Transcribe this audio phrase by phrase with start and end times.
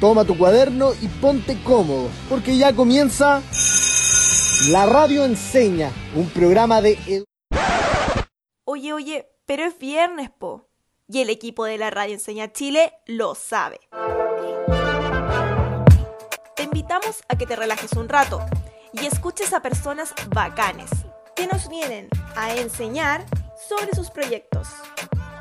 [0.00, 3.42] Toma tu cuaderno y ponte cómodo, porque ya comienza
[4.70, 7.26] La Radio Enseña, un programa de...
[8.64, 10.70] Oye, oye, pero es viernes, po.
[11.06, 13.78] Y el equipo de la Radio Enseña Chile lo sabe.
[16.56, 18.40] Te invitamos a que te relajes un rato
[18.94, 20.88] y escuches a personas bacanes
[21.36, 23.26] que nos vienen a enseñar
[23.68, 24.68] sobre sus proyectos.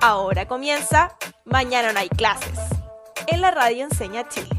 [0.02, 2.79] Ahora comienza Mañana no hay clases
[3.32, 4.50] en la Radio Enseña Chile.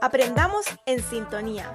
[0.00, 1.70] Aprendamos en sintonía.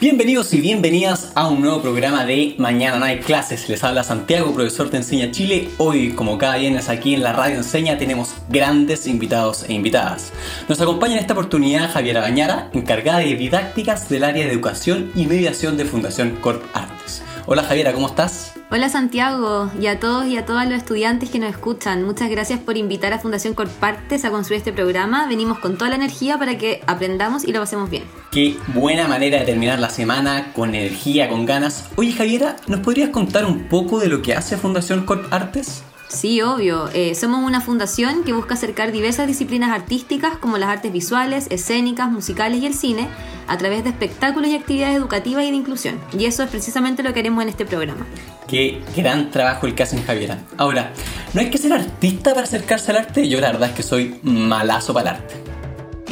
[0.00, 3.68] Bienvenidos y bienvenidas a un nuevo programa de Mañana no hay clases.
[3.68, 5.68] Les habla Santiago, profesor de Enseña Chile.
[5.78, 10.32] Hoy, como cada viernes aquí en la Radio Enseña, tenemos grandes invitados e invitadas.
[10.68, 15.26] Nos acompaña en esta oportunidad Javiera Bañara, encargada de didácticas del área de educación y
[15.26, 17.22] mediación de Fundación Corp Artes.
[17.46, 18.54] Hola Javiera, ¿cómo estás?
[18.70, 22.04] Hola Santiago y a todos y a todas los estudiantes que nos escuchan.
[22.04, 25.26] Muchas gracias por invitar a Fundación Corpartes a construir este programa.
[25.26, 28.04] Venimos con toda la energía para que aprendamos y lo pasemos bien.
[28.30, 31.88] Qué buena manera de terminar la semana con energía, con ganas.
[31.96, 35.82] Oye Javiera, ¿nos podrías contar un poco de lo que hace Fundación Corpartes?
[36.12, 36.90] Sí, obvio.
[36.92, 42.10] Eh, somos una fundación que busca acercar diversas disciplinas artísticas como las artes visuales, escénicas,
[42.10, 43.08] musicales y el cine
[43.48, 45.98] a través de espectáculos y actividades educativas y de inclusión.
[46.16, 48.06] Y eso es precisamente lo que haremos en este programa.
[48.46, 50.38] Qué gran trabajo el que hacen Javiera.
[50.58, 50.92] Ahora,
[51.32, 53.26] no hay que ser artista para acercarse al arte.
[53.26, 55.51] Yo la verdad es que soy malazo para el arte.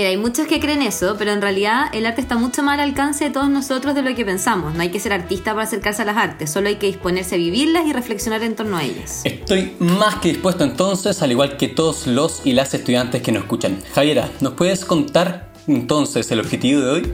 [0.07, 3.25] Hay muchos que creen eso, pero en realidad el arte está mucho más al alcance
[3.25, 4.75] de todos nosotros de lo que pensamos.
[4.75, 7.39] No hay que ser artista para acercarse a las artes, solo hay que disponerse a
[7.39, 9.23] vivirlas y reflexionar en torno a ellas.
[9.25, 13.43] Estoy más que dispuesto entonces, al igual que todos los y las estudiantes que nos
[13.43, 13.79] escuchan.
[13.95, 17.13] Javiera, ¿nos puedes contar entonces el objetivo de hoy?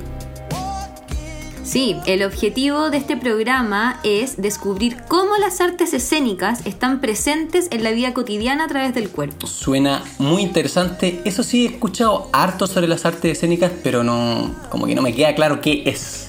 [1.66, 7.82] Sí, el objetivo de este programa es descubrir cómo las artes escénicas están presentes en
[7.82, 9.48] la vida cotidiana a través del cuerpo.
[9.48, 11.20] Suena muy interesante.
[11.24, 15.12] Eso sí, he escuchado harto sobre las artes escénicas, pero no, como que no me
[15.12, 16.28] queda claro qué es.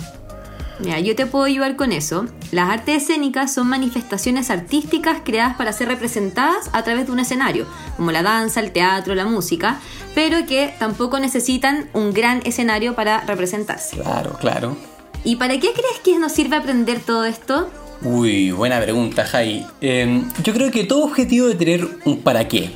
[0.79, 2.25] Mira, yo te puedo ayudar con eso.
[2.51, 7.67] Las artes escénicas son manifestaciones artísticas creadas para ser representadas a través de un escenario,
[7.95, 9.79] como la danza, el teatro, la música,
[10.15, 13.97] pero que tampoco necesitan un gran escenario para representarse.
[13.97, 14.96] Claro, claro.
[15.23, 17.69] ¿Y para qué crees que nos sirve aprender todo esto?
[18.01, 19.65] Uy, buena pregunta, Jai.
[19.81, 22.71] Em, yo creo que todo objetivo debe tener un para qué.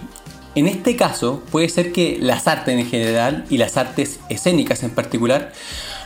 [0.55, 4.89] En este caso, puede ser que las artes en general y las artes escénicas en
[4.89, 5.53] particular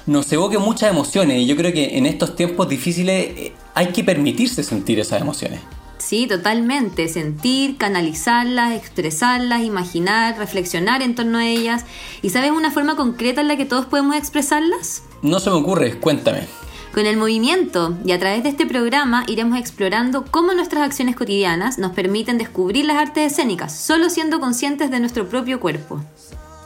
[0.05, 4.03] nos evoquen muchas emociones y yo creo que en estos tiempos difíciles eh, hay que
[4.03, 5.61] permitirse sentir esas emociones.
[5.97, 7.07] Sí, totalmente.
[7.07, 11.85] Sentir, canalizarlas, expresarlas, imaginar, reflexionar en torno a ellas.
[12.21, 15.03] ¿Y sabes una forma concreta en la que todos podemos expresarlas?
[15.21, 16.47] No se me ocurre, cuéntame.
[16.93, 21.77] Con el movimiento y a través de este programa iremos explorando cómo nuestras acciones cotidianas
[21.77, 26.01] nos permiten descubrir las artes escénicas, solo siendo conscientes de nuestro propio cuerpo.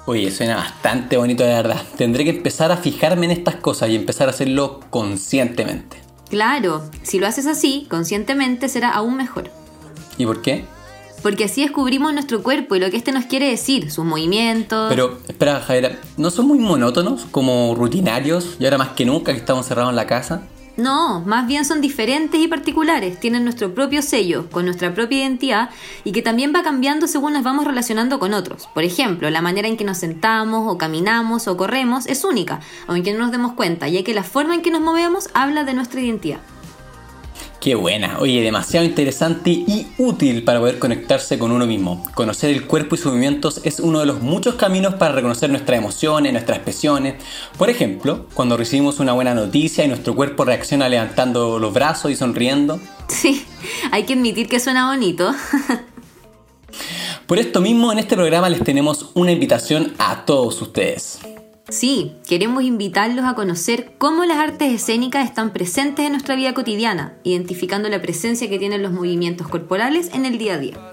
[0.05, 1.81] Oye, suena bastante bonito de verdad.
[1.97, 6.08] Tendré que empezar a fijarme en estas cosas y empezar a hacerlo conscientemente.
[6.29, 9.49] Claro, si lo haces así, conscientemente será aún mejor.
[10.17, 10.65] ¿Y por qué?
[11.23, 14.89] Porque así descubrimos nuestro cuerpo y lo que este nos quiere decir, sus movimientos.
[14.89, 19.39] Pero, espera, Javiera, ¿no son muy monótonos, como rutinarios, y ahora más que nunca que
[19.39, 20.43] estamos cerrados en la casa?
[20.79, 25.69] No, más bien son diferentes y particulares, tienen nuestro propio sello, con nuestra propia identidad
[26.05, 28.69] y que también va cambiando según nos vamos relacionando con otros.
[28.73, 33.11] Por ejemplo, la manera en que nos sentamos o caminamos o corremos es única, aunque
[33.11, 35.99] no nos demos cuenta, ya que la forma en que nos movemos habla de nuestra
[35.99, 36.39] identidad.
[37.59, 42.05] Qué buena, oye, demasiado interesante y útil para poder conectarse con uno mismo.
[42.15, 45.77] Conocer el cuerpo y sus movimientos es uno de los muchos caminos para reconocer nuestras
[45.77, 47.15] emociones, nuestras expresiones.
[47.57, 52.15] Por ejemplo, cuando recibimos una buena noticia y nuestro cuerpo reacciona levantando los brazos y
[52.15, 52.79] sonriendo.
[53.09, 53.45] Sí,
[53.91, 55.33] hay que admitir que suena bonito.
[57.27, 61.19] Por esto mismo, en este programa les tenemos una invitación a todos ustedes.
[61.69, 67.13] Sí, queremos invitarlos a conocer cómo las artes escénicas están presentes en nuestra vida cotidiana,
[67.23, 70.91] identificando la presencia que tienen los movimientos corporales en el día a día.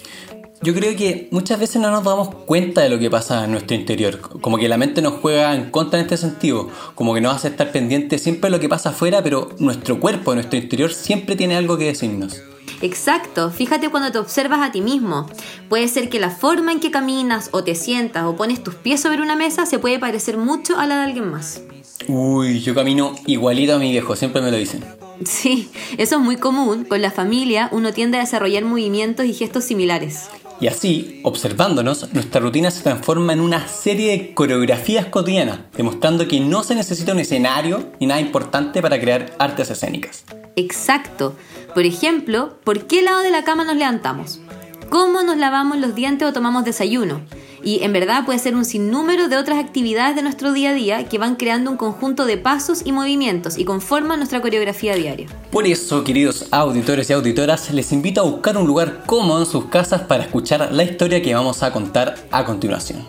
[0.63, 3.75] Yo creo que muchas veces no nos damos cuenta de lo que pasa en nuestro
[3.75, 7.37] interior, como que la mente nos juega en contra en este sentido, como que nos
[7.37, 11.37] hace estar pendiente siempre de lo que pasa afuera, pero nuestro cuerpo, nuestro interior siempre
[11.37, 12.43] tiene algo que decirnos.
[12.83, 15.29] Exacto, fíjate cuando te observas a ti mismo.
[15.69, 19.01] Puede ser que la forma en que caminas o te sientas o pones tus pies
[19.01, 21.63] sobre una mesa se puede parecer mucho a la de alguien más.
[22.09, 24.85] Uy, yo camino igualito a mi viejo, siempre me lo dicen.
[25.25, 26.85] Sí, eso es muy común.
[26.85, 30.29] Con la familia uno tiende a desarrollar movimientos y gestos similares.
[30.61, 36.41] Y así, observándonos, nuestra rutina se transforma en una serie de coreografías cotidianas, demostrando que
[36.41, 40.25] no se necesita un escenario ni nada importante para crear artes escénicas.
[40.57, 41.35] Exacto.
[41.75, 44.41] Por ejemplo, ¿por qué lado de la cama nos levantamos?
[44.89, 47.21] cómo nos lavamos los dientes o tomamos desayuno.
[47.63, 51.09] Y en verdad puede ser un sinnúmero de otras actividades de nuestro día a día
[51.09, 55.27] que van creando un conjunto de pasos y movimientos y conforman nuestra coreografía diaria.
[55.51, 59.65] Por eso, queridos auditores y auditoras, les invito a buscar un lugar cómodo en sus
[59.65, 63.07] casas para escuchar la historia que vamos a contar a continuación.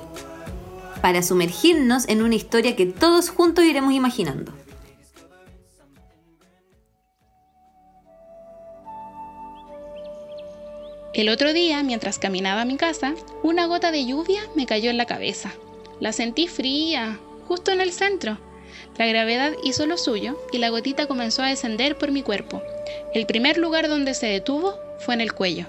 [1.02, 4.54] Para sumergirnos en una historia que todos juntos iremos imaginando.
[11.18, 14.98] El otro día, mientras caminaba a mi casa, una gota de lluvia me cayó en
[14.98, 15.52] la cabeza.
[16.00, 17.18] La sentí fría,
[17.48, 18.38] justo en el centro.
[19.00, 22.62] La gravedad hizo lo suyo y la gotita comenzó a descender por mi cuerpo.
[23.16, 25.66] El primer lugar donde se detuvo fue en el cuello.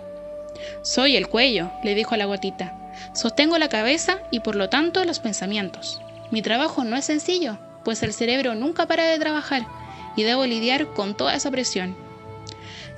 [0.83, 2.93] Soy el cuello, le dijo a la gotita.
[3.15, 6.03] Sostengo la cabeza y por lo tanto los pensamientos.
[6.31, 9.67] Mi trabajo no es sencillo, pues el cerebro nunca para de trabajar
[10.15, 12.08] y debo lidiar con toda esa presión.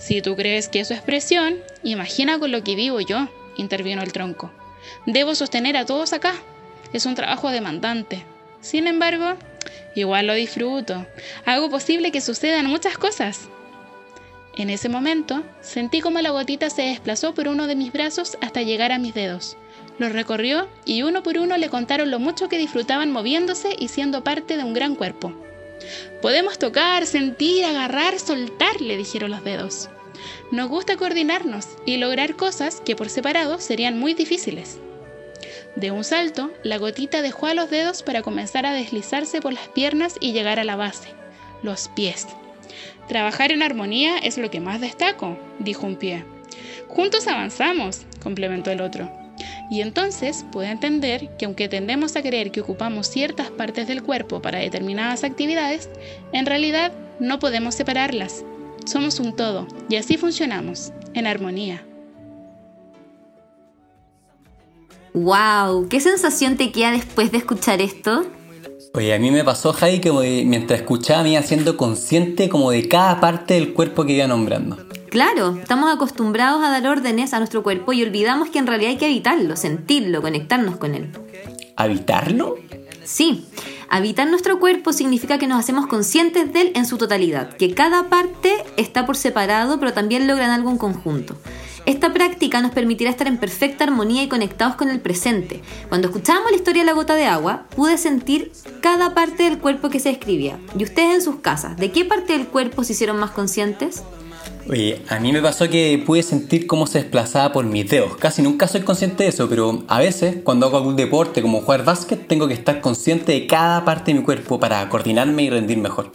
[0.00, 4.14] Si tú crees que eso es presión, imagina con lo que vivo yo, intervino el
[4.14, 4.50] tronco.
[5.04, 6.34] Debo sostener a todos acá.
[6.94, 8.24] Es un trabajo demandante.
[8.62, 9.36] Sin embargo,
[9.94, 11.06] igual lo disfruto.
[11.44, 13.50] Hago posible que sucedan muchas cosas.
[14.56, 18.62] En ese momento, sentí como la gotita se desplazó por uno de mis brazos hasta
[18.62, 19.58] llegar a mis dedos.
[19.98, 24.24] Los recorrió y uno por uno le contaron lo mucho que disfrutaban moviéndose y siendo
[24.24, 25.34] parte de un gran cuerpo.
[26.22, 29.88] Podemos tocar, sentir, agarrar, soltar, le dijeron los dedos.
[30.50, 34.78] Nos gusta coordinarnos y lograr cosas que por separado serían muy difíciles.
[35.76, 39.68] De un salto, la gotita dejó a los dedos para comenzar a deslizarse por las
[39.68, 41.08] piernas y llegar a la base,
[41.62, 42.26] los pies.
[43.08, 46.24] Trabajar en armonía es lo que más destaco, dijo un pie.
[46.88, 49.19] Juntos avanzamos, complementó el otro.
[49.70, 54.42] Y entonces puede entender que aunque tendemos a creer que ocupamos ciertas partes del cuerpo
[54.42, 55.88] para determinadas actividades,
[56.32, 58.44] en realidad no podemos separarlas.
[58.84, 61.84] Somos un todo y así funcionamos, en armonía.
[65.14, 65.88] ¡Wow!
[65.88, 68.26] ¿Qué sensación te queda después de escuchar esto?
[68.94, 70.10] Oye, a mí me pasó, Jai, que
[70.44, 74.78] mientras escuchaba me iba siendo consciente como de cada parte del cuerpo que iba nombrando.
[75.10, 78.96] Claro, estamos acostumbrados a dar órdenes a nuestro cuerpo y olvidamos que en realidad hay
[78.96, 81.10] que habitarlo, sentirlo, conectarnos con él.
[81.74, 82.54] ¿Habitarlo?
[83.02, 83.44] Sí,
[83.88, 88.08] habitar nuestro cuerpo significa que nos hacemos conscientes de él en su totalidad, que cada
[88.08, 91.36] parte está por separado pero también logran algo en conjunto.
[91.86, 95.60] Esta práctica nos permitirá estar en perfecta armonía y conectados con el presente.
[95.88, 99.88] Cuando escuchábamos la historia de la gota de agua, pude sentir cada parte del cuerpo
[99.88, 100.60] que se escribía.
[100.78, 104.04] ¿Y ustedes en sus casas, de qué parte del cuerpo se hicieron más conscientes?
[105.08, 108.16] A mí me pasó que pude sentir cómo se desplazaba por mis dedos.
[108.16, 111.84] Casi nunca soy consciente de eso, pero a veces cuando hago algún deporte como jugar
[111.84, 115.78] básquet, tengo que estar consciente de cada parte de mi cuerpo para coordinarme y rendir
[115.78, 116.12] mejor.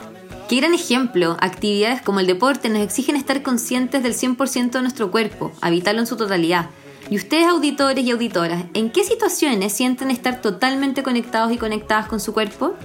[0.48, 1.38] Qué gran ejemplo.
[1.40, 6.08] Actividades como el deporte nos exigen estar conscientes del 100% de nuestro cuerpo, habitarlo en
[6.08, 6.70] su totalidad.
[7.10, 12.20] Y ustedes, auditores y auditoras, ¿en qué situaciones sienten estar totalmente conectados y conectadas con
[12.20, 12.76] su cuerpo?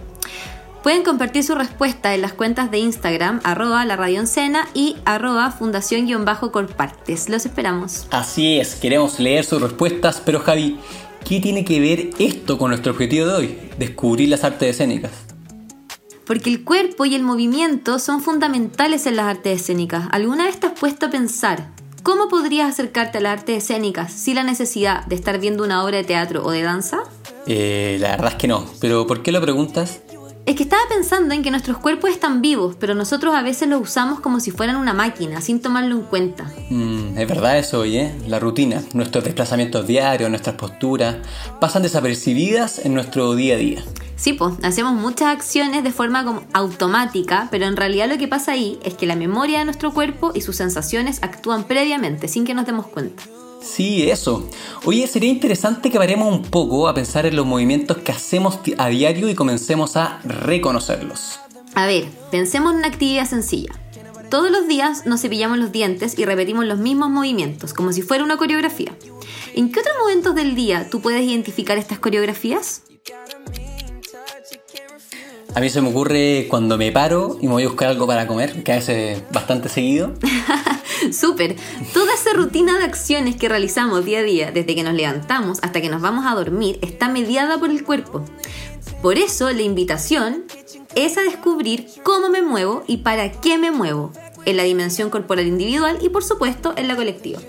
[0.82, 3.98] Pueden compartir su respuesta en las cuentas de Instagram, arroba la
[4.72, 7.28] y arroba fundación-corpartes.
[7.28, 8.06] Los esperamos.
[8.10, 10.78] Así es, queremos leer sus respuestas, pero Javi,
[11.28, 13.58] ¿qué tiene que ver esto con nuestro objetivo de hoy?
[13.78, 15.10] Descubrir las artes escénicas.
[16.24, 20.08] Porque el cuerpo y el movimiento son fundamentales en las artes escénicas.
[20.12, 21.68] ¿Alguna vez te has puesto a pensar
[22.02, 25.98] cómo podrías acercarte a las artes escénicas sin la necesidad de estar viendo una obra
[25.98, 27.02] de teatro o de danza?
[27.46, 30.00] Eh, la verdad es que no, pero ¿por qué lo preguntas?
[30.50, 33.80] Es que estaba pensando en que nuestros cuerpos están vivos, pero nosotros a veces los
[33.80, 36.50] usamos como si fueran una máquina, sin tomarlo en cuenta.
[36.70, 38.12] Mm, es verdad eso, oye.
[38.26, 41.18] La rutina, nuestros desplazamientos diarios, nuestras posturas,
[41.60, 43.84] pasan desapercibidas en nuestro día a día.
[44.16, 48.50] Sí, pues, hacemos muchas acciones de forma como automática, pero en realidad lo que pasa
[48.50, 52.54] ahí es que la memoria de nuestro cuerpo y sus sensaciones actúan previamente, sin que
[52.54, 53.22] nos demos cuenta.
[53.62, 54.48] Sí, eso.
[54.84, 58.88] Oye, sería interesante que paremos un poco a pensar en los movimientos que hacemos a
[58.88, 61.38] diario y comencemos a reconocerlos.
[61.74, 63.72] A ver, pensemos en una actividad sencilla.
[64.30, 68.24] Todos los días nos cepillamos los dientes y repetimos los mismos movimientos, como si fuera
[68.24, 68.92] una coreografía.
[69.54, 72.82] ¿En qué otros momentos del día tú puedes identificar estas coreografías?
[75.54, 78.26] A mí se me ocurre cuando me paro y me voy a buscar algo para
[78.26, 80.14] comer, que a veces bastante seguido.
[81.12, 81.56] Súper.
[81.92, 85.80] Toda esa rutina de acciones que realizamos día a día, desde que nos levantamos hasta
[85.80, 88.24] que nos vamos a dormir, está mediada por el cuerpo.
[89.02, 90.44] Por eso la invitación
[90.94, 94.12] es a descubrir cómo me muevo y para qué me muevo,
[94.44, 97.40] en la dimensión corporal individual y por supuesto en la colectiva.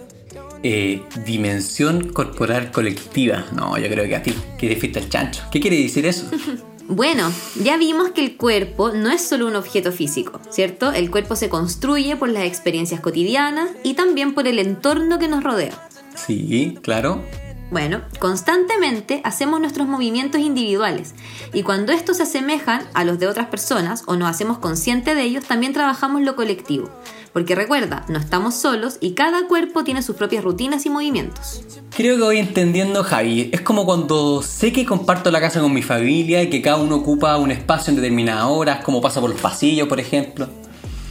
[0.64, 3.46] Eh, dimensión corporal colectiva.
[3.52, 5.44] No, yo creo que a ti, que te el chancho.
[5.52, 6.30] ¿Qué quiere decir eso?
[6.88, 7.32] Bueno,
[7.64, 10.92] ya vimos que el cuerpo no es solo un objeto físico, ¿cierto?
[10.92, 15.44] El cuerpo se construye por las experiencias cotidianas y también por el entorno que nos
[15.44, 15.88] rodea.
[16.16, 17.24] Sí, claro.
[17.72, 21.16] Bueno, constantemente hacemos nuestros movimientos individuales
[21.54, 25.24] y cuando estos se asemejan a los de otras personas o nos hacemos conscientes de
[25.24, 26.90] ellos, también trabajamos lo colectivo.
[27.32, 31.62] Porque recuerda, no estamos solos y cada cuerpo tiene sus propias rutinas y movimientos.
[31.96, 33.50] Creo que voy entendiendo, Javi.
[33.54, 36.98] Es como cuando sé que comparto la casa con mi familia y que cada uno
[36.98, 40.50] ocupa un espacio en determinadas horas, como pasa por los pasillos, por ejemplo.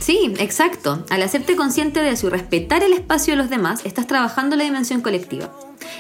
[0.00, 1.04] Sí, exacto.
[1.10, 4.64] Al hacerte consciente de eso y respetar el espacio de los demás, estás trabajando la
[4.64, 5.52] dimensión colectiva.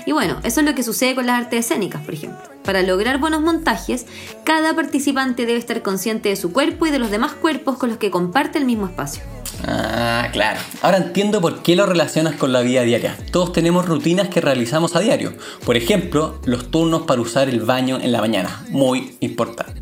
[0.06, 2.40] Y bueno, eso es lo que sucede con las artes escénicas, por ejemplo.
[2.64, 4.06] Para lograr buenos montajes,
[4.44, 7.98] cada participante debe estar consciente de su cuerpo y de los demás cuerpos con los
[7.98, 9.22] que comparte el mismo espacio.
[9.66, 10.60] Ah, claro.
[10.80, 13.16] Ahora entiendo por qué lo relacionas con la vida diaria.
[13.30, 15.34] Todos tenemos rutinas que realizamos a diario.
[15.64, 18.64] Por ejemplo, los turnos para usar el baño en la mañana.
[18.70, 19.79] Muy importante.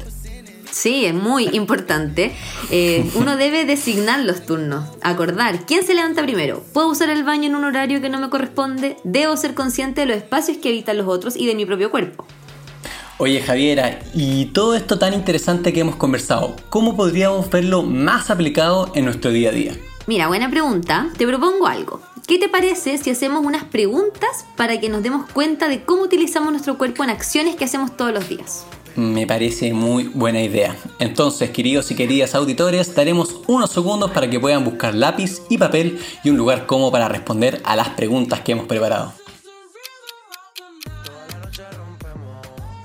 [0.70, 2.32] Sí, es muy importante.
[2.70, 6.62] Eh, uno debe designar los turnos, acordar quién se levanta primero.
[6.72, 8.96] ¿Puedo usar el baño en un horario que no me corresponde?
[9.04, 12.26] Debo ser consciente de los espacios que habitan los otros y de mi propio cuerpo.
[13.20, 18.92] Oye Javiera, y todo esto tan interesante que hemos conversado, ¿cómo podríamos verlo más aplicado
[18.94, 19.76] en nuestro día a día?
[20.06, 21.08] Mira, buena pregunta.
[21.18, 22.00] Te propongo algo.
[22.28, 26.52] ¿Qué te parece si hacemos unas preguntas para que nos demos cuenta de cómo utilizamos
[26.52, 28.64] nuestro cuerpo en acciones que hacemos todos los días?
[28.98, 30.76] Me parece muy buena idea.
[30.98, 36.00] Entonces, queridos y queridas auditores, daremos unos segundos para que puedan buscar lápiz y papel
[36.24, 39.12] y un lugar cómodo para responder a las preguntas que hemos preparado.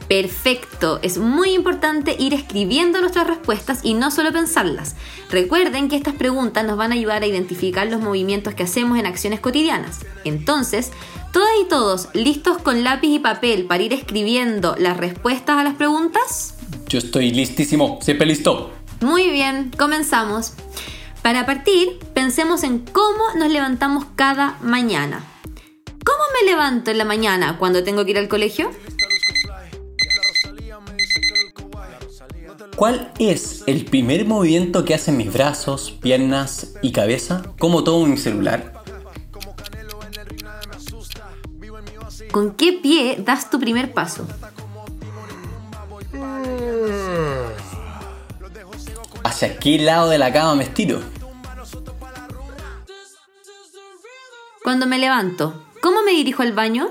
[0.08, 4.96] Perfecto, es muy importante ir escribiendo nuestras respuestas y no solo pensarlas.
[5.32, 9.08] Recuerden que estas preguntas nos van a ayudar a identificar los movimientos que hacemos en
[9.08, 10.02] acciones cotidianas.
[10.26, 10.92] Entonces,
[11.34, 15.74] todas y todos listos con lápiz y papel para ir escribiendo las respuestas a las
[15.74, 16.56] preguntas?
[16.88, 18.72] Yo estoy listísimo, siempre listo.
[19.02, 20.54] Muy bien, comenzamos.
[21.24, 25.26] Para partir, pensemos en cómo nos levantamos cada mañana.
[26.06, 28.70] ¿Cómo me levanto en la mañana cuando tengo que ir al colegio?
[32.76, 37.44] ¿Cuál es el primer movimiento que hacen mis brazos, piernas y cabeza?
[37.58, 38.73] ¿Cómo tomo mi celular?
[42.34, 44.26] ¿Con qué pie das tu primer paso?
[49.24, 51.00] ¿Hacia qué lado de la cama me estiro?
[54.64, 56.90] Cuando me levanto, ¿cómo me dirijo al baño?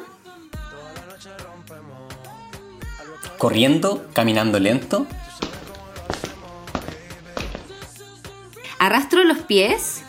[3.36, 4.06] ¿Corriendo?
[4.12, 5.08] ¿Caminando lento?
[8.78, 10.04] ¿Arrastro los pies?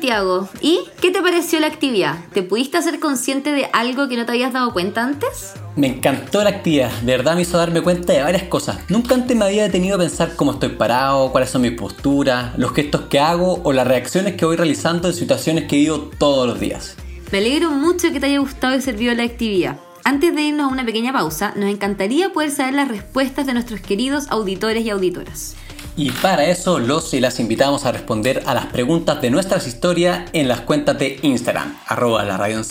[0.00, 2.24] Santiago, ¿y qué te pareció la actividad?
[2.32, 5.52] ¿Te pudiste hacer consciente de algo que no te habías dado cuenta antes?
[5.76, 8.78] Me encantó la actividad, de verdad me hizo darme cuenta de varias cosas.
[8.88, 12.72] Nunca antes me había detenido a pensar cómo estoy parado, cuáles son mis posturas, los
[12.72, 16.58] gestos que hago o las reacciones que voy realizando en situaciones que vivo todos los
[16.58, 16.96] días.
[17.30, 19.80] Me alegro mucho que te haya gustado y servido la actividad.
[20.02, 23.80] Antes de irnos a una pequeña pausa, nos encantaría poder saber las respuestas de nuestros
[23.80, 25.56] queridos auditores y auditoras.
[26.00, 30.30] Y para eso los y las invitamos a responder a las preguntas de nuestras historias
[30.32, 32.62] en las cuentas de Instagram, arroba la radio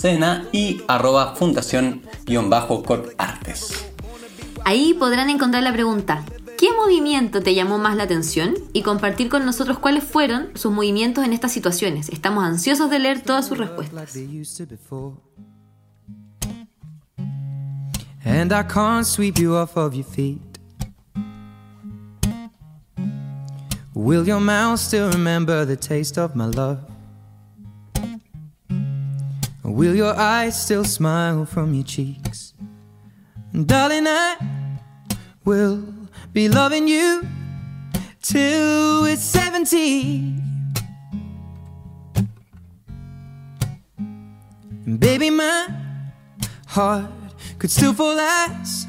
[0.51, 3.86] y arroba fundación-cortartes.
[4.65, 6.25] Ahí podrán encontrar la pregunta,
[6.57, 8.55] ¿qué movimiento te llamó más la atención?
[8.74, 12.09] Y compartir con nosotros cuáles fueron sus movimientos en estas situaciones.
[12.09, 14.15] Estamos ansiosos de leer todas sus respuestas.
[18.25, 20.49] And I can't sweep you off of your feet.
[24.00, 26.79] Will your mouth still remember the taste of my love?
[29.62, 32.53] Will your eyes still smile from your cheeks?
[33.51, 34.38] And darling, I
[35.44, 35.84] will
[36.32, 37.27] be loving you
[38.22, 40.34] till it's 70.
[44.86, 45.75] And baby, my
[46.68, 47.12] heart
[47.60, 48.88] could still fall as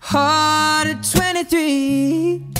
[0.00, 2.57] hard at 23.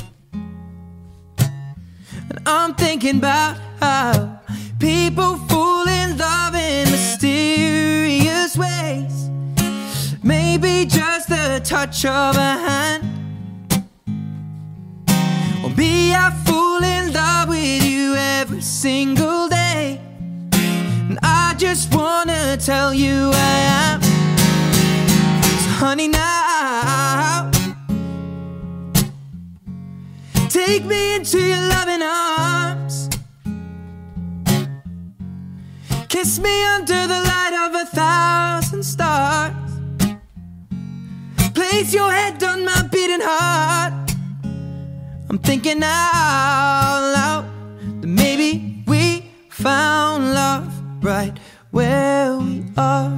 [2.50, 4.40] I'm thinking about how
[4.78, 9.28] people fall in love in mysterious ways.
[10.22, 13.04] Maybe just the touch of a hand.
[15.62, 20.00] Or be I fall in love with you every single day.
[20.52, 26.47] And I just wanna tell you I am So, honey, now.
[30.70, 33.08] Take me into your loving arms.
[36.10, 39.54] Kiss me under the light of a thousand stars.
[41.54, 43.94] Place your head on my beating heart.
[45.30, 47.44] I'm thinking out loud
[48.02, 50.70] that maybe we found love
[51.02, 51.34] right
[51.70, 53.08] where we are.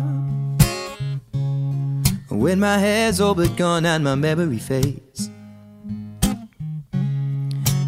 [2.29, 5.10] When my hair's all but gone and my memory fades.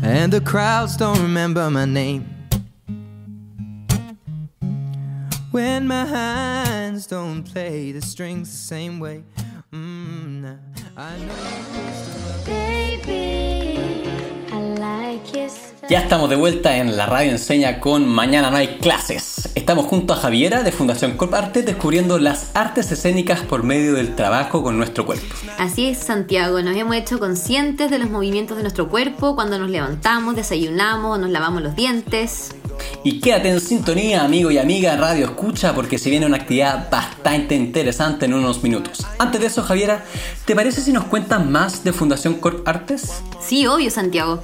[0.02, 2.26] And the crowds don't remember my name.
[5.52, 9.22] When my hands don't play the strings the same way.
[9.72, 10.58] Mm,
[10.96, 11.62] I know
[12.44, 13.91] Baby,
[15.88, 19.48] Ya estamos de vuelta en la radio enseña con Mañana no hay clases.
[19.54, 24.16] Estamos junto a Javiera de Fundación Corp Arte descubriendo las artes escénicas por medio del
[24.16, 25.26] trabajo con nuestro cuerpo.
[25.58, 29.70] Así es, Santiago, nos hemos hecho conscientes de los movimientos de nuestro cuerpo cuando nos
[29.70, 32.54] levantamos, desayunamos, nos lavamos los dientes.
[33.04, 37.54] Y quédate en sintonía, amigo y amiga Radio Escucha, porque se viene una actividad bastante
[37.54, 39.06] interesante en unos minutos.
[39.18, 40.04] Antes de eso, Javiera,
[40.44, 43.22] ¿te parece si nos cuentas más de Fundación Corp Artes?
[43.40, 44.42] Sí, obvio, Santiago.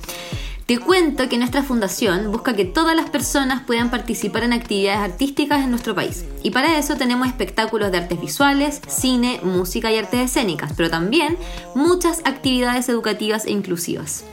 [0.69, 5.65] Te cuento que nuestra fundación busca que todas las personas puedan participar en actividades artísticas
[5.65, 6.27] en nuestro país.
[6.43, 11.39] Y para eso tenemos espectáculos de artes visuales, cine, música y artes escénicas, pero también
[11.75, 14.25] muchas actividades educativas e inclusivas.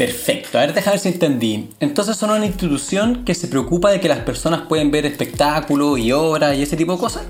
[0.00, 1.68] Perfecto, a ver, déjame ver si entendí.
[1.78, 6.10] Entonces son una institución que se preocupa de que las personas pueden ver espectáculos y
[6.10, 7.24] obras y ese tipo de cosas.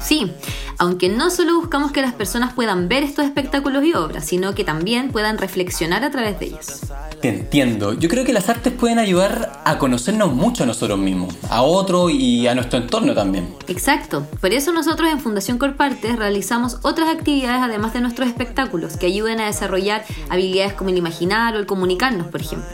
[0.00, 0.32] Sí,
[0.78, 4.64] aunque no solo buscamos que las personas puedan ver estos espectáculos y obras, sino que
[4.64, 6.80] también puedan reflexionar a través de ellos.
[7.20, 7.94] Te entiendo.
[7.94, 12.10] Yo creo que las artes pueden ayudar a conocernos mucho a nosotros mismos, a otro
[12.10, 13.54] y a nuestro entorno también.
[13.68, 14.26] Exacto.
[14.40, 19.40] Por eso nosotros en Fundación Corpartes realizamos otras actividades además de nuestros espectáculos que ayuden
[19.40, 22.68] a desarrollar habilidades como el imaginar o el comunicarnos, por ejemplo.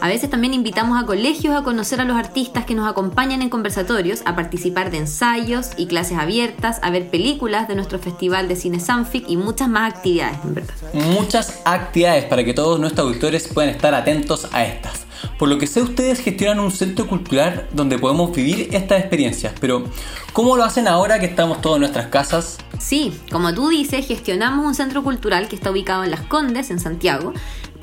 [0.00, 3.48] A veces también invitamos a colegios a conocer a los artistas que nos acompañan en
[3.48, 8.56] conversatorios, a participar de ensayos y clases abiertas, a ver películas de nuestro festival de
[8.56, 10.74] cine Sanfic y muchas más actividades, en verdad.
[10.92, 15.04] Muchas actividades para que todos nuestros auditores puedan estar atentos a estas.
[15.38, 19.84] Por lo que sé, ustedes gestionan un centro cultural donde podemos vivir estas experiencias, pero
[20.32, 22.58] ¿cómo lo hacen ahora que estamos todos en nuestras casas?
[22.78, 26.78] Sí, como tú dices, gestionamos un centro cultural que está ubicado en Las Condes, en
[26.78, 27.32] Santiago,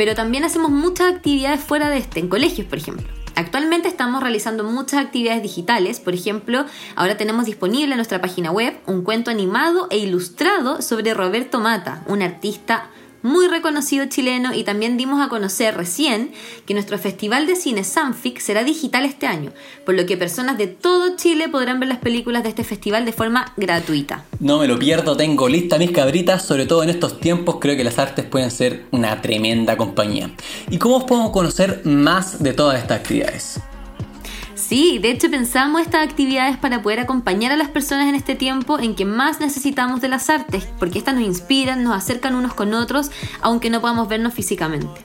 [0.01, 3.07] pero también hacemos muchas actividades fuera de este, en colegios, por ejemplo.
[3.35, 8.79] Actualmente estamos realizando muchas actividades digitales, por ejemplo, ahora tenemos disponible en nuestra página web
[8.87, 12.89] un cuento animado e ilustrado sobre Roberto Mata, un artista
[13.21, 16.31] muy reconocido chileno y también dimos a conocer recién
[16.65, 19.51] que nuestro festival de cine Sanfic será digital este año,
[19.85, 23.13] por lo que personas de todo Chile podrán ver las películas de este festival de
[23.13, 24.25] forma gratuita.
[24.39, 27.83] No me lo pierdo, tengo lista mis cabritas, sobre todo en estos tiempos creo que
[27.83, 30.31] las artes pueden ser una tremenda compañía.
[30.69, 33.61] ¿Y cómo os podemos conocer más de todas estas actividades?
[34.61, 38.79] Sí, de hecho pensamos estas actividades para poder acompañar a las personas en este tiempo
[38.79, 42.73] en que más necesitamos de las artes, porque estas nos inspiran, nos acercan unos con
[42.75, 43.09] otros,
[43.41, 45.01] aunque no podamos vernos físicamente.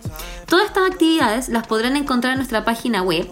[0.47, 3.27] Todas estas actividades las podrán encontrar en nuestra página web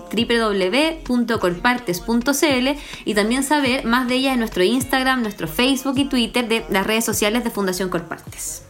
[1.07, 2.69] www.corpartes.cl
[3.05, 6.87] y también saber más de ellas en nuestro Instagram, nuestro Facebook y Twitter de las
[6.87, 8.63] redes sociales de Fundación Corpartes.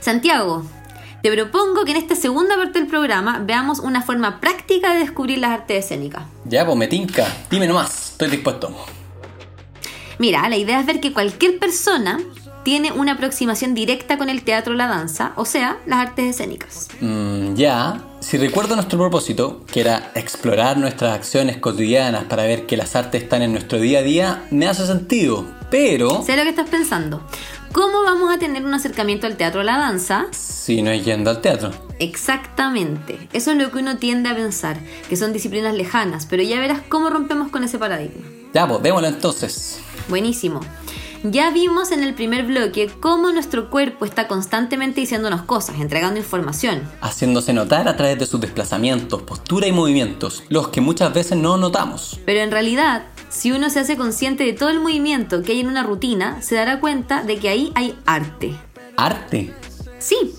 [0.00, 0.64] Santiago,
[1.22, 5.38] te propongo que en esta segunda parte del programa veamos una forma práctica de descubrir
[5.38, 6.24] las artes escénicas.
[6.44, 8.74] Ya, pues me tinca, dime nomás, estoy dispuesto.
[10.18, 12.18] Mira, la idea es ver que cualquier persona
[12.64, 16.88] tiene una aproximación directa con el teatro o la danza, o sea, las artes escénicas.
[17.00, 22.76] Mm, ya, si recuerdo nuestro propósito, que era explorar nuestras acciones cotidianas para ver que
[22.76, 26.22] las artes están en nuestro día a día, me hace sentido, pero...
[26.22, 27.22] Sé lo que estás pensando.
[27.72, 30.26] ¿Cómo vamos a tener un acercamiento al teatro o la danza?
[30.30, 31.70] Si no es yendo al teatro.
[31.98, 33.28] Exactamente.
[33.32, 34.78] Eso es lo que uno tiende a pensar,
[35.08, 38.26] que son disciplinas lejanas, pero ya verás cómo rompemos con ese paradigma.
[38.54, 39.80] Ya, pues démoslo entonces.
[40.08, 40.60] Buenísimo.
[41.24, 46.88] Ya vimos en el primer bloque cómo nuestro cuerpo está constantemente diciéndonos cosas, entregando información.
[47.00, 51.56] Haciéndose notar a través de sus desplazamientos, postura y movimientos, los que muchas veces no
[51.56, 52.20] notamos.
[52.24, 55.68] Pero en realidad, si uno se hace consciente de todo el movimiento que hay en
[55.68, 58.54] una rutina, se dará cuenta de que ahí hay arte.
[58.96, 59.52] ¿Arte?
[59.98, 60.34] Sí,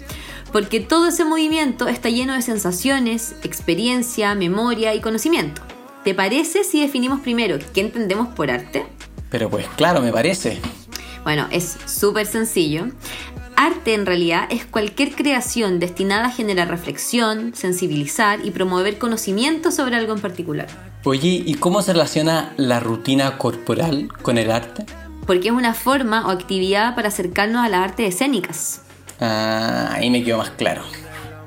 [0.52, 5.62] porque todo ese movimiento está lleno de sensaciones, experiencia, memoria y conocimiento.
[6.04, 8.86] ¿Te parece si definimos primero qué entendemos por arte?
[9.30, 10.60] Pero pues claro, me parece.
[11.24, 12.88] Bueno, es súper sencillo.
[13.56, 19.98] Arte en realidad es cualquier creación destinada a generar reflexión, sensibilizar y promover conocimiento sobre
[19.98, 20.89] algo en particular.
[21.06, 24.86] Oye, ¿y cómo se relaciona la rutina corporal con el arte?
[25.26, 28.82] Porque es una forma o actividad para acercarnos a las artes escénicas.
[29.22, 30.82] Ah, ahí me quedó más claro.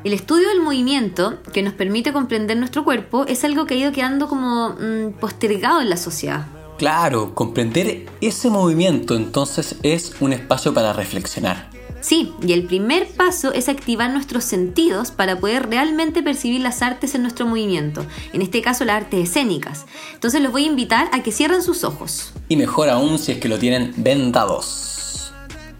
[0.04, 3.92] El estudio del movimiento, que nos permite comprender nuestro cuerpo, es algo que ha ido
[3.92, 6.46] quedando como mm, postergado en la sociedad.
[6.78, 11.71] Claro, comprender ese movimiento entonces es un espacio para reflexionar.
[12.02, 17.14] Sí, y el primer paso es activar nuestros sentidos para poder realmente percibir las artes
[17.14, 19.86] en nuestro movimiento, en este caso las artes escénicas.
[20.12, 22.32] Entonces los voy a invitar a que cierren sus ojos.
[22.48, 25.32] Y mejor aún si es que lo tienen vendados.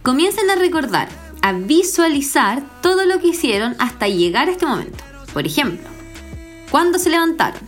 [0.05, 1.09] Comiencen a recordar,
[1.43, 5.03] a visualizar todo lo que hicieron hasta llegar a este momento.
[5.33, 5.89] Por ejemplo,
[6.71, 7.61] cuándo se levantaron,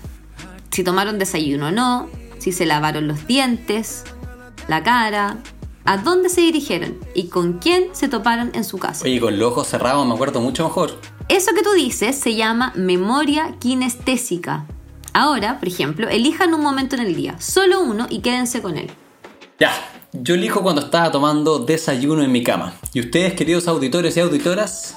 [0.71, 4.05] si tomaron desayuno o no, si se lavaron los dientes,
[4.69, 5.39] la cara,
[5.85, 9.05] a dónde se dirigieron y con quién se toparon en su casa.
[9.05, 10.99] Oye, con los ojos cerrados me acuerdo mucho mejor.
[11.29, 14.67] Eso que tú dices se llama memoria kinestésica.
[15.13, 18.91] Ahora, por ejemplo, elijan un momento en el día, solo uno y quédense con él.
[19.61, 19.73] Ya,
[20.13, 22.75] yo elijo cuando estaba tomando desayuno en mi cama.
[22.93, 24.97] ¿Y ustedes, queridos auditores y auditoras?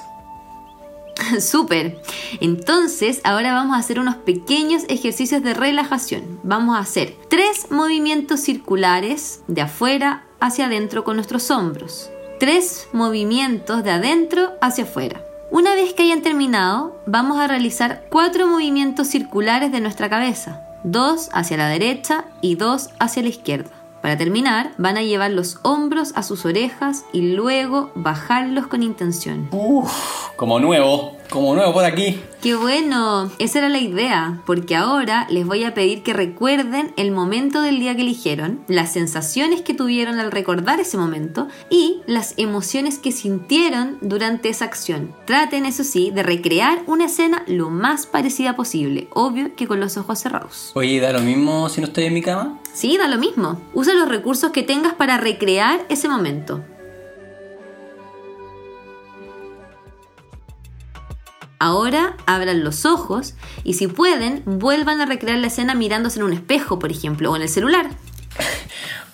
[1.40, 2.00] Súper.
[2.40, 6.40] Entonces, ahora vamos a hacer unos pequeños ejercicios de relajación.
[6.42, 12.10] Vamos a hacer tres movimientos circulares de afuera hacia adentro con nuestros hombros.
[12.38, 15.24] Tres movimientos de adentro hacia afuera.
[15.50, 20.62] Una vez que hayan terminado, vamos a realizar cuatro movimientos circulares de nuestra cabeza.
[20.84, 23.70] Dos hacia la derecha y dos hacia la izquierda.
[24.00, 29.48] Para terminar, van a llevar los hombros a sus orejas y luego bajarlos con intención.
[29.50, 32.20] Uf, como nuevo, como nuevo por aquí.
[32.42, 33.30] ¡Qué bueno!
[33.38, 37.80] Esa era la idea, porque ahora les voy a pedir que recuerden el momento del
[37.80, 43.10] día que eligieron, las sensaciones que tuvieron al recordar ese momento y las emociones que
[43.10, 45.14] sintieron durante esa acción.
[45.24, 49.96] Traten, eso sí, de recrear una escena lo más parecida posible, obvio que con los
[49.96, 50.70] ojos cerrados.
[50.74, 52.60] Oye, ¿da lo mismo si no estoy en mi cama?
[52.72, 53.60] Sí, da lo mismo.
[53.74, 56.62] Usa los recursos que tengas para recrear ese momento.
[61.60, 66.32] Ahora abran los ojos y si pueden, vuelvan a recrear la escena mirándose en un
[66.32, 67.90] espejo, por ejemplo, o en el celular.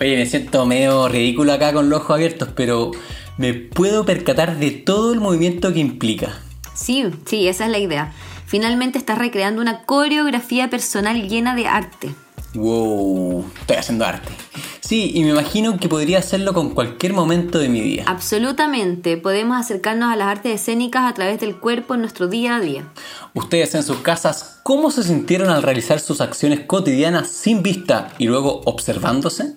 [0.00, 2.90] Oye, me siento medio ridículo acá con los ojos abiertos, pero
[3.38, 6.38] me puedo percatar de todo el movimiento que implica.
[6.74, 8.12] Sí, sí, esa es la idea.
[8.46, 12.10] Finalmente estás recreando una coreografía personal llena de arte.
[12.54, 14.32] Wow, estoy haciendo arte.
[14.80, 18.04] Sí, y me imagino que podría hacerlo con cualquier momento de mi vida.
[18.06, 22.60] Absolutamente, podemos acercarnos a las artes escénicas a través del cuerpo en nuestro día a
[22.60, 22.88] día.
[23.32, 28.26] Ustedes en sus casas, ¿cómo se sintieron al realizar sus acciones cotidianas sin vista y
[28.26, 29.56] luego observándose?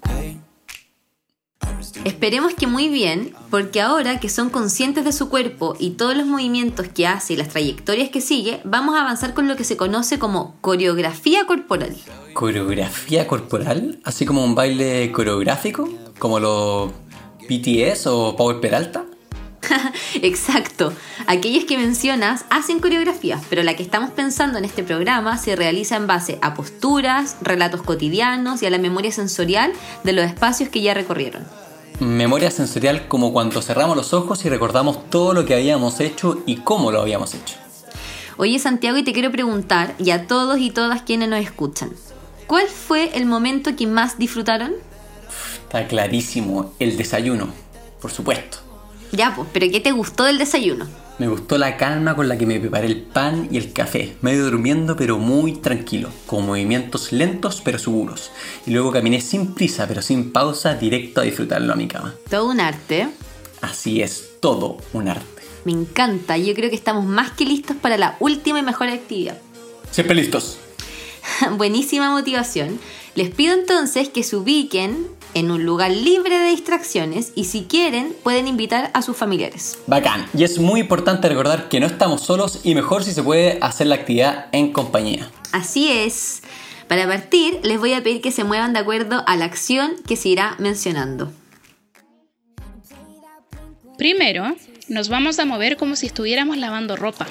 [2.06, 6.26] Esperemos que muy bien, porque ahora que son conscientes de su cuerpo y todos los
[6.26, 9.78] movimientos que hace y las trayectorias que sigue, vamos a avanzar con lo que se
[9.78, 11.96] conoce como coreografía corporal.
[12.34, 14.00] ¿Coreografía corporal?
[14.04, 15.90] ¿Así como un baile coreográfico?
[16.20, 16.92] ¿Como los
[17.50, 19.06] BTS o Power Peralta?
[20.22, 20.94] Exacto.
[21.26, 25.96] Aquellos que mencionas hacen coreografías, pero la que estamos pensando en este programa se realiza
[25.96, 30.82] en base a posturas, relatos cotidianos y a la memoria sensorial de los espacios que
[30.82, 31.46] ya recorrieron.
[32.00, 36.58] Memoria sensorial como cuando cerramos los ojos y recordamos todo lo que habíamos hecho y
[36.58, 37.56] cómo lo habíamos hecho.
[38.38, 41.92] Oye Santiago, y te quiero preguntar, y a todos y todas quienes nos escuchan,
[42.46, 44.74] ¿cuál fue el momento que más disfrutaron?
[45.64, 47.48] Está clarísimo, el desayuno,
[48.00, 48.60] por supuesto.
[49.12, 50.86] Ya, pues, pero ¿qué te gustó del desayuno?
[51.20, 54.46] Me gustó la calma con la que me preparé el pan y el café, medio
[54.46, 58.32] durmiendo pero muy tranquilo, con movimientos lentos pero seguros.
[58.68, 62.14] Y luego caminé sin prisa pero sin pausa directo a disfrutarlo a mi cama.
[62.30, 63.10] Todo un arte.
[63.62, 65.42] Así es, todo un arte.
[65.66, 69.40] Me encanta, yo creo que estamos más que listos para la última y mejor actividad.
[69.90, 70.60] Siempre listos.
[71.58, 72.80] Buenísima motivación.
[73.16, 78.16] Les pido entonces que se ubiquen en un lugar libre de distracciones y si quieren
[78.24, 79.78] pueden invitar a sus familiares.
[79.88, 80.26] Bacán.
[80.34, 83.88] Y es muy importante recordar que no estamos solos y mejor si se puede hacer
[83.88, 85.30] la actividad en compañía.
[85.52, 86.42] Así es.
[86.88, 90.16] Para partir les voy a pedir que se muevan de acuerdo a la acción que
[90.16, 91.32] se irá mencionando.
[93.98, 94.56] Primero,
[94.90, 97.28] nos vamos a mover como si estuviéramos lavando ropa,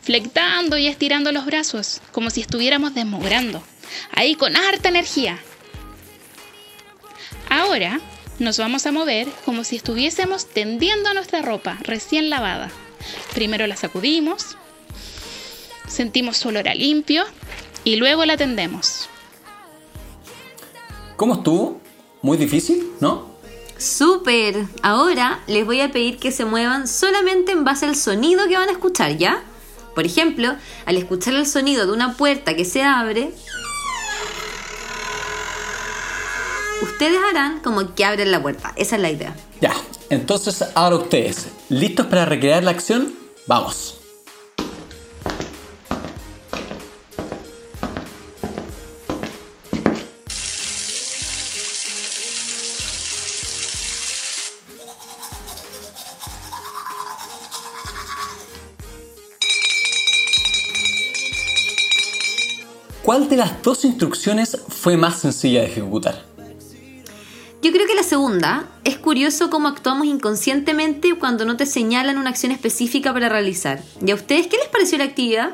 [0.00, 3.62] flectando y estirando los brazos, como si estuviéramos desmogrando,
[4.12, 5.38] ahí con harta energía.
[7.50, 8.00] Ahora
[8.38, 12.70] nos vamos a mover como si estuviésemos tendiendo nuestra ropa recién lavada.
[13.34, 14.56] Primero la sacudimos,
[15.86, 17.24] sentimos su olor a limpio
[17.84, 19.08] y luego la tendemos.
[21.16, 21.80] ¿Cómo estuvo?
[22.22, 22.90] ¿Muy difícil?
[23.00, 23.28] ¿No?
[23.76, 24.66] ¡Súper!
[24.82, 28.68] Ahora les voy a pedir que se muevan solamente en base al sonido que van
[28.68, 29.42] a escuchar, ¿ya?
[29.94, 33.32] Por ejemplo, al escuchar el sonido de una puerta que se abre,
[36.80, 38.72] Ustedes harán como que abren la puerta.
[38.76, 39.34] Esa es la idea.
[39.60, 39.74] Ya,
[40.10, 43.14] entonces ahora ustedes, ¿listos para recrear la acción?
[43.46, 43.94] Vamos.
[63.02, 66.27] ¿Cuál de las dos instrucciones fue más sencilla de ejecutar?
[67.60, 68.66] Yo creo que la segunda.
[68.84, 73.82] Es curioso cómo actuamos inconscientemente cuando no te señalan una acción específica para realizar.
[74.04, 75.50] ¿Y a ustedes qué les pareció la actividad?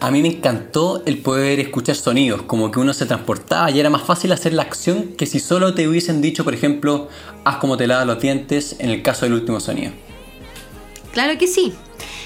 [0.00, 3.88] A mí me encantó el poder escuchar sonidos, como que uno se transportaba y era
[3.90, 7.08] más fácil hacer la acción que si solo te hubiesen dicho, por ejemplo,
[7.44, 9.92] haz como te lavas los dientes en el caso del último sonido.
[11.12, 11.72] Claro que sí.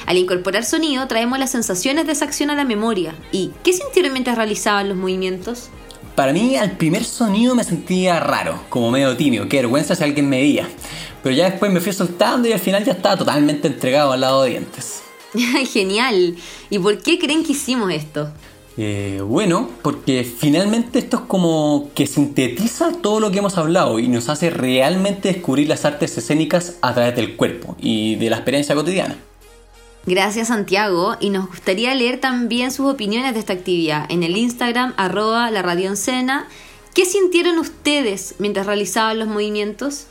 [0.07, 3.14] Al incorporar sonido traemos las sensaciones de esa acción a la memoria.
[3.31, 5.70] ¿Y qué sintieron mientras realizaban los movimientos?
[6.14, 10.29] Para mí, al primer sonido me sentía raro, como medio tímido, qué vergüenza si alguien
[10.29, 10.68] me veía.
[11.22, 14.44] Pero ya después me fui soltando y al final ya estaba totalmente entregado al lado
[14.44, 15.03] de dientes.
[15.72, 16.37] Genial.
[16.70, 18.31] ¿Y por qué creen que hicimos esto?
[18.77, 24.09] Eh, bueno, porque finalmente esto es como que sintetiza todo lo que hemos hablado y
[24.09, 28.74] nos hace realmente descubrir las artes escénicas a través del cuerpo y de la experiencia
[28.74, 29.16] cotidiana.
[30.07, 34.93] Gracias Santiago y nos gustaría leer también sus opiniones de esta actividad en el Instagram
[34.99, 36.47] arroba la radio Encena.
[36.93, 40.07] ¿Qué sintieron ustedes mientras realizaban los movimientos?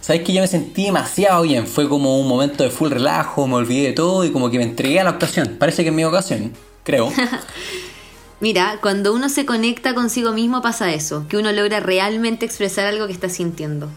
[0.00, 3.56] Sabes que yo me sentí demasiado bien, fue como un momento de full relajo, me
[3.56, 5.56] olvidé de todo y como que me entregué a la ocasión.
[5.58, 7.12] Parece que es mi ocasión, creo.
[8.40, 13.06] Mira, cuando uno se conecta consigo mismo pasa eso, que uno logra realmente expresar algo
[13.06, 13.90] que está sintiendo.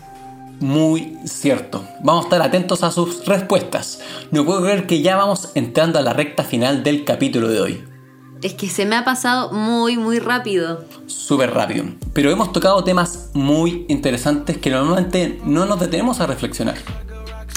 [0.61, 1.83] Muy cierto.
[2.03, 3.99] Vamos a estar atentos a sus respuestas.
[4.29, 7.83] No puedo creer que ya vamos entrando a la recta final del capítulo de hoy.
[8.43, 10.85] Es que se me ha pasado muy, muy rápido.
[11.07, 11.85] Súper rápido.
[12.13, 16.75] Pero hemos tocado temas muy interesantes que normalmente no nos detenemos a reflexionar.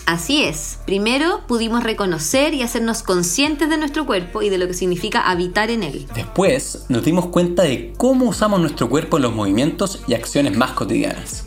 [0.07, 0.79] Así es.
[0.87, 5.71] Primero pudimos reconocer y hacernos conscientes de nuestro cuerpo y de lo que significa habitar
[5.71, 6.07] en él.
[6.15, 10.73] Después nos dimos cuenta de cómo usamos nuestro cuerpo en los movimientos y acciones más
[10.73, 11.47] cotidianas.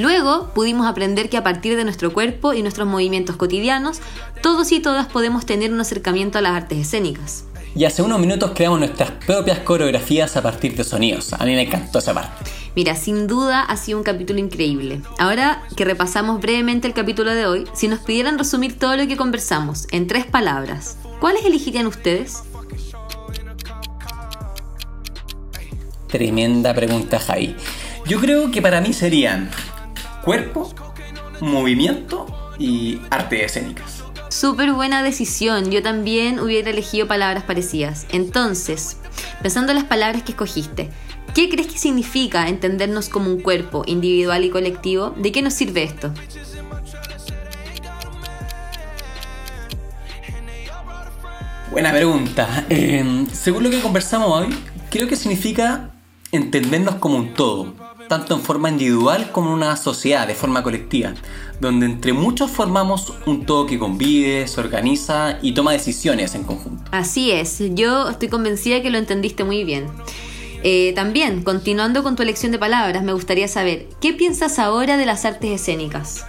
[0.00, 4.00] Luego pudimos aprender que a partir de nuestro cuerpo y nuestros movimientos cotidianos,
[4.40, 7.44] todos y todas podemos tener un acercamiento a las artes escénicas.
[7.74, 11.34] Y hace unos minutos creamos nuestras propias coreografías a partir de sonidos.
[11.34, 12.50] A mí me encantó esa parte.
[12.74, 15.02] Mira, sin duda ha sido un capítulo increíble.
[15.18, 19.18] Ahora que repasamos brevemente el capítulo de hoy, si nos pidieran resumir todo lo que
[19.18, 22.42] conversamos en tres palabras, ¿cuáles elegirían ustedes?
[26.08, 27.54] Tremenda pregunta, Jai.
[28.06, 29.50] Yo creo que para mí serían
[30.24, 30.72] cuerpo,
[31.40, 32.26] movimiento
[32.58, 34.04] y artes escénicas.
[34.28, 38.06] Súper buena decisión, yo también hubiera elegido palabras parecidas.
[38.12, 38.98] Entonces,
[39.42, 40.90] pensando en las palabras que escogiste,
[41.34, 45.10] ¿qué crees que significa entendernos como un cuerpo individual y colectivo?
[45.16, 46.12] ¿De qué nos sirve esto?
[51.70, 52.66] Buena pregunta.
[52.68, 54.54] Eh, según lo que conversamos hoy,
[54.90, 55.90] creo que significa
[56.32, 57.74] entendernos como un todo,
[58.10, 61.14] tanto en forma individual como en una sociedad, de forma colectiva,
[61.60, 66.82] donde entre muchos formamos un todo que convive, se organiza y toma decisiones en conjunto.
[66.90, 69.86] Así es, yo estoy convencida que lo entendiste muy bien.
[70.64, 75.06] Eh, también, continuando con tu elección de palabras, me gustaría saber, ¿qué piensas ahora de
[75.06, 76.24] las artes escénicas?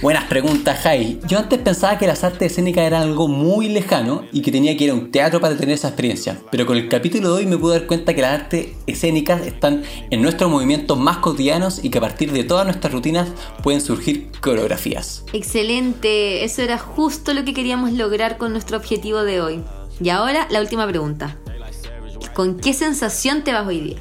[0.00, 1.18] Buenas preguntas, Jai.
[1.26, 4.84] Yo antes pensaba que las artes escénicas eran algo muy lejano y que tenía que
[4.84, 6.40] ir a un teatro para tener esa experiencia.
[6.52, 9.82] Pero con el capítulo de hoy me pude dar cuenta que las artes escénicas están
[10.10, 13.28] en nuestros movimientos más cotidianos y que a partir de todas nuestras rutinas
[13.64, 15.24] pueden surgir coreografías.
[15.32, 19.64] Excelente, eso era justo lo que queríamos lograr con nuestro objetivo de hoy.
[20.00, 21.36] Y ahora la última pregunta.
[22.34, 23.96] ¿Con qué sensación te vas hoy día?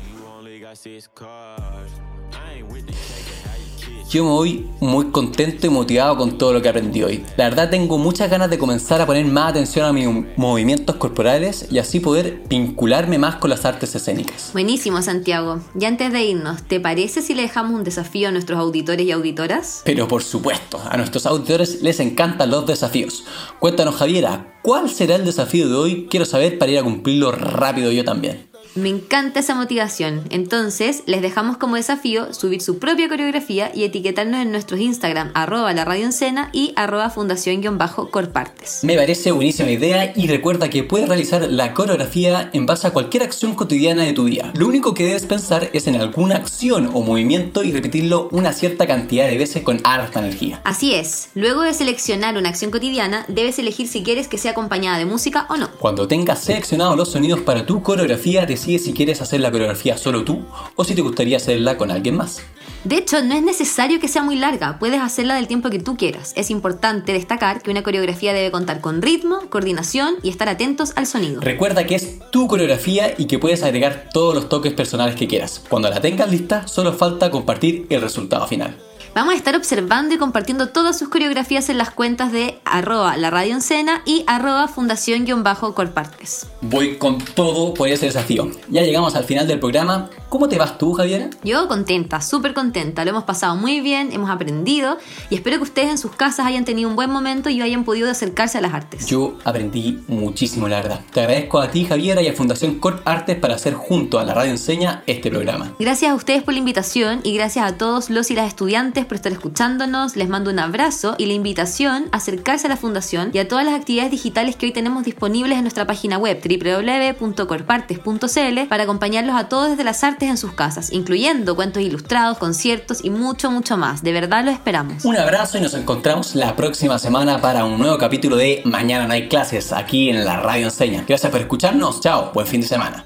[4.09, 7.25] Yo me voy muy contento y motivado con todo lo que aprendí hoy.
[7.35, 11.67] La verdad tengo muchas ganas de comenzar a poner más atención a mis movimientos corporales
[11.69, 14.51] y así poder vincularme más con las artes escénicas.
[14.53, 15.59] Buenísimo, Santiago.
[15.77, 19.11] Y antes de irnos, ¿te parece si le dejamos un desafío a nuestros auditores y
[19.11, 19.81] auditoras?
[19.83, 23.25] Pero por supuesto, a nuestros auditores les encantan los desafíos.
[23.59, 26.07] Cuéntanos, Javiera, ¿cuál será el desafío de hoy?
[26.09, 28.47] Quiero saber para ir a cumplirlo rápido yo también.
[28.77, 30.21] Me encanta esa motivación.
[30.29, 35.73] Entonces, les dejamos como desafío subir su propia coreografía y etiquetarnos en nuestros Instagram, arroba
[35.73, 38.83] la radio Encena y arroba fundación-corpartes.
[38.83, 43.23] Me parece buenísima idea y recuerda que puedes realizar la coreografía en base a cualquier
[43.23, 44.51] acción cotidiana de tu día.
[44.53, 48.85] Lo único que debes pensar es en alguna acción o movimiento y repetirlo una cierta
[48.85, 50.61] cantidad de veces con harta energía.
[50.65, 54.99] Así es, luego de seleccionar una acción cotidiana, debes elegir si quieres que sea acompañada
[54.99, 55.71] de música o no.
[55.79, 60.23] Cuando tengas seleccionados los sonidos para tu coreografía, decide si quieres hacer la coreografía solo
[60.23, 62.41] tú o si te gustaría hacerla con alguien más.
[62.83, 65.97] De hecho, no es necesario que sea muy larga, puedes hacerla del tiempo que tú
[65.97, 66.33] quieras.
[66.35, 71.07] Es importante destacar que una coreografía debe contar con ritmo, coordinación y estar atentos al
[71.07, 71.41] sonido.
[71.41, 75.61] Recuerda que es tu coreografía y que puedes agregar todos los toques personales que quieras.
[75.67, 78.77] Cuando la tengas lista, solo falta compartir el resultado final.
[79.17, 83.31] Vamos a estar observando y compartiendo todas sus coreografías en las cuentas de arroba la
[83.31, 86.45] radio Encena y arroba fundación-corpartes.
[86.61, 88.51] Voy con todo por ese desafío.
[88.69, 90.11] Ya llegamos al final del programa.
[90.29, 91.31] ¿Cómo te vas tú, Javiera?
[91.43, 93.05] Yo contenta, súper contenta.
[93.05, 94.99] Lo hemos pasado muy bien, hemos aprendido
[95.31, 98.11] y espero que ustedes en sus casas hayan tenido un buen momento y hayan podido
[98.11, 99.07] acercarse a las artes.
[99.07, 101.01] Yo aprendí muchísimo, la verdad.
[101.11, 104.35] Te agradezco a ti, Javiera, y a Fundación Corp Artes para hacer junto a la
[104.35, 105.73] radio Enseña este programa.
[105.79, 109.15] Gracias a ustedes por la invitación y gracias a todos los y las estudiantes por
[109.15, 110.15] estar escuchándonos.
[110.15, 113.65] Les mando un abrazo y la invitación a acercarse a la Fundación y a todas
[113.65, 119.49] las actividades digitales que hoy tenemos disponibles en nuestra página web www.corpartes.cl para acompañarlos a
[119.49, 124.03] todos desde las artes en sus casas, incluyendo cuentos ilustrados, conciertos y mucho, mucho más.
[124.03, 125.05] De verdad lo esperamos.
[125.05, 129.13] Un abrazo y nos encontramos la próxima semana para un nuevo capítulo de Mañana no
[129.13, 131.03] hay clases aquí en la Radio Enseña.
[131.07, 132.01] Gracias por escucharnos.
[132.01, 133.05] Chao, buen fin de semana.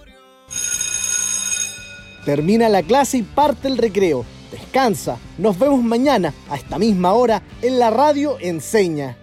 [2.25, 4.25] Termina la clase y parte el recreo.
[4.51, 5.17] Descansa.
[5.37, 9.20] Nos vemos mañana a esta misma hora en la radio Enseña.